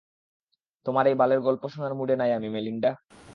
তোমার 0.85 1.05
এই 1.07 1.15
বালের 1.15 1.39
গল্প 1.39 1.63
শোনার 1.67 1.93
মুডে 1.93 2.15
নাই 2.15 2.31
আমি 2.33 2.49
মেলিন্ডা? 2.49 2.91